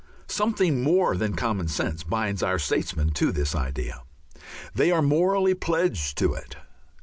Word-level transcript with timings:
Something 0.27 0.81
more 0.81 1.15
than 1.15 1.35
common 1.35 1.67
sense 1.67 2.01
binds 2.01 2.41
our 2.41 2.57
statesmen 2.57 3.11
to 3.11 3.31
this 3.31 3.53
idea. 3.53 4.01
They 4.73 4.89
are 4.89 5.03
morally 5.03 5.53
pledged 5.53 6.17
to 6.17 6.33
it. 6.33 6.55